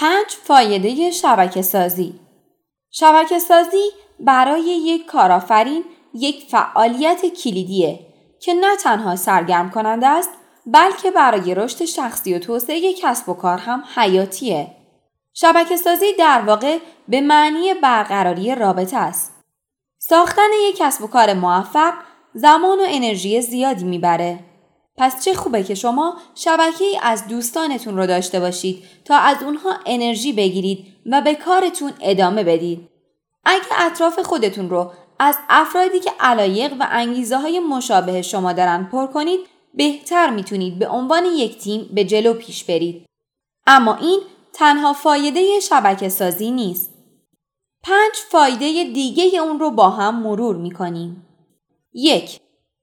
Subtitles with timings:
[0.00, 2.20] پنج فایده شبکه سازی
[2.90, 8.00] شبکه سازی برای یک کارآفرین یک فعالیت کلیدیه
[8.40, 10.30] که نه تنها سرگرم کننده است
[10.66, 14.76] بلکه برای رشد شخصی و توسعه کسب و کار هم حیاتیه.
[15.34, 16.78] شبکه سازی در واقع
[17.08, 19.32] به معنی برقراری رابطه است.
[19.98, 21.94] ساختن یک کسب و کار موفق
[22.34, 24.47] زمان و انرژی زیادی می‌بره.
[24.98, 29.70] پس چه خوبه که شما شبکه ای از دوستانتون رو داشته باشید تا از اونها
[29.86, 32.88] انرژی بگیرید و به کارتون ادامه بدید.
[33.44, 39.06] اگه اطراف خودتون رو از افرادی که علایق و انگیزه های مشابه شما دارن پر
[39.06, 39.40] کنید
[39.74, 43.06] بهتر می‌تونید به عنوان یک تیم به جلو پیش برید.
[43.66, 44.20] اما این
[44.52, 46.94] تنها فایده شبکه سازی نیست.
[47.82, 51.26] پنج فایده دیگه اون رو با هم مرور می‌کنیم.
[51.92, 52.40] یک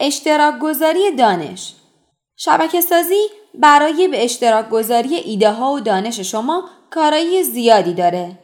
[0.00, 1.74] اشتراک گذاری دانش
[2.36, 8.38] شبکه سازی برای به اشتراک گذاری ایده ها و دانش شما کارایی زیادی داره.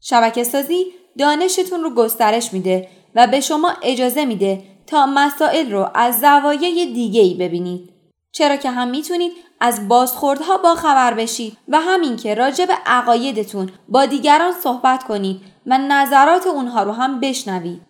[0.00, 0.86] شبکه سازی
[1.18, 7.20] دانشتون رو گسترش میده و به شما اجازه میده تا مسائل رو از زوایای دیگه
[7.20, 7.90] ای ببینید.
[8.32, 13.70] چرا که هم می‌تونید از بازخوردها با خبر بشید و همین که راجع به عقایدتون
[13.88, 17.80] با دیگران صحبت کنید و نظرات اونها رو هم بشنوید.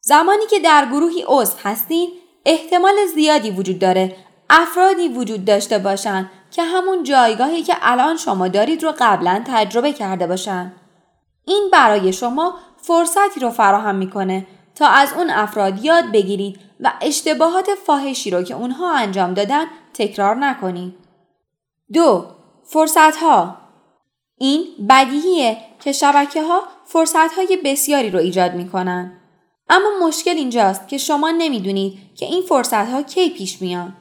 [0.00, 2.08] زمانی که در گروهی عضو هستید
[2.46, 4.16] احتمال زیادی وجود داره
[4.50, 10.26] افرادی وجود داشته باشند که همون جایگاهی که الان شما دارید رو قبلا تجربه کرده
[10.26, 10.72] باشن.
[11.44, 17.68] این برای شما فرصتی رو فراهم می‌کنه تا از اون افراد یاد بگیرید و اشتباهات
[17.86, 20.94] فاحشی رو که اونها انجام دادن تکرار نکنید.
[21.92, 22.26] دو
[22.64, 23.56] فرصت ها
[24.38, 29.12] این بدیهیه که شبکه ها فرصت های بسیاری رو ایجاد می‌کنن.
[29.68, 33.96] اما مشکل اینجاست که شما نمی‌دونید که این فرصت ها کی پیش میان.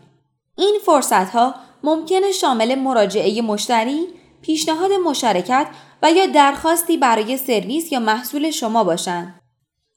[0.57, 4.07] این فرصت ها ممکنه شامل مراجعه مشتری،
[4.41, 5.67] پیشنهاد مشارکت
[6.01, 9.41] و یا درخواستی برای سرویس یا محصول شما باشند.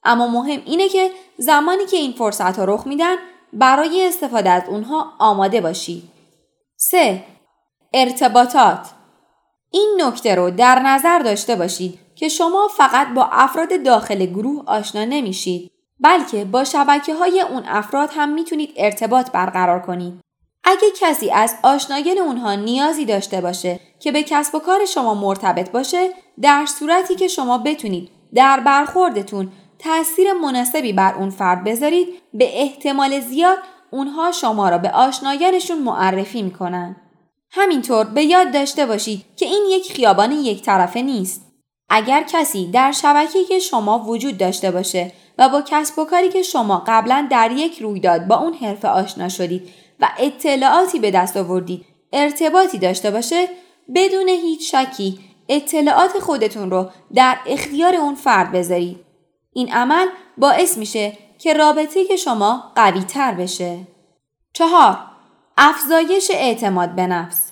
[0.03, 3.15] اما مهم اینه که زمانی که این فرصت ها رخ میدن
[3.53, 6.03] برای استفاده از اونها آماده باشید.
[6.77, 7.23] 3.
[7.93, 8.89] ارتباطات
[9.71, 15.05] این نکته رو در نظر داشته باشید که شما فقط با افراد داخل گروه آشنا
[15.05, 20.19] نمیشید بلکه با شبکه های اون افراد هم می‌تونید ارتباط برقرار کنید.
[20.69, 25.71] اگه کسی از آشنایان اونها نیازی داشته باشه که به کسب و کار شما مرتبط
[25.71, 26.09] باشه
[26.41, 33.19] در صورتی که شما بتونید در برخوردتون تاثیر مناسبی بر اون فرد بذارید به احتمال
[33.19, 33.57] زیاد
[33.91, 36.95] اونها شما را به آشنایانشون معرفی می‌کنن.
[37.51, 41.41] همینطور به یاد داشته باشید که این یک خیابان یک طرفه نیست.
[41.89, 46.41] اگر کسی در شبکه که شما وجود داشته باشه و با کسب و کاری که
[46.41, 49.69] شما قبلا در یک رویداد با اون حرفه آشنا شدید
[49.99, 53.47] و اطلاعاتی به دست آوردید ارتباطی داشته باشه
[53.95, 58.99] بدون هیچ شکی اطلاعات خودتون رو در اختیار اون فرد بذارید.
[59.53, 60.07] این عمل
[60.37, 63.79] باعث میشه که رابطه که شما قوی تر بشه.
[64.53, 64.97] چهار
[65.57, 67.51] افزایش اعتماد به نفس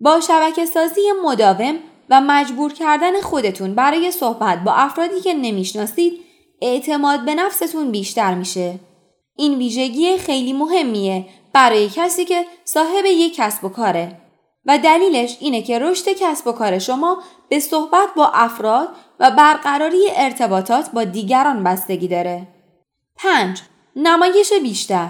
[0.00, 1.78] با شبکه سازی مداوم
[2.10, 6.20] و مجبور کردن خودتون برای صحبت با افرادی که نمی‌شناسید
[6.62, 8.80] اعتماد به نفستون بیشتر میشه.
[9.36, 14.20] این ویژگی خیلی مهمیه برای کسی که صاحب یک کسب و کاره
[14.66, 18.88] و دلیلش اینه که رشد کسب و کار شما به صحبت با افراد
[19.20, 22.46] و برقراری ارتباطات با دیگران بستگی داره.
[23.16, 23.62] 5.
[23.96, 25.08] نمایش بیشتر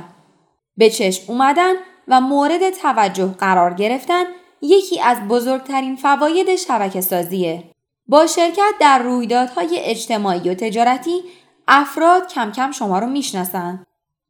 [0.76, 1.74] به چشم اومدن
[2.08, 4.24] و مورد توجه قرار گرفتن
[4.62, 7.64] یکی از بزرگترین فواید شبکه سازیه.
[8.06, 11.22] با شرکت در رویدادهای اجتماعی و تجارتی
[11.68, 13.85] افراد کم کم شما رو می‌شناسند.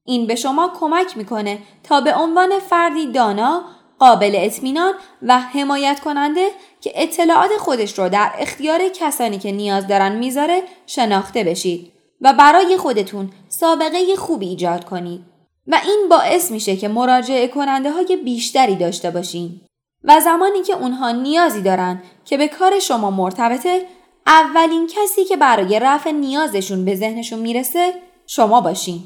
[0.06, 3.64] این به شما کمک می‌کنه تا به عنوان فردی دانا،
[3.98, 6.48] قابل اطمینان و حمایت کننده
[6.80, 12.76] که اطلاعات خودش رو در اختیار کسانی که نیاز دارن می‌ذاره شناخته بشید و برای
[12.76, 15.20] خودتون سابقه خوبی ایجاد کنید
[15.66, 19.60] و این باعث میشه که مراجعه کننده های بیشتری داشته باشین
[20.04, 23.86] و زمانی که اونها نیازی دارن که به کار شما مرتبطه
[24.26, 27.92] اولین کسی که برای رفع نیازشون به ذهنشون می‌رسه
[28.26, 29.00] شما باشین.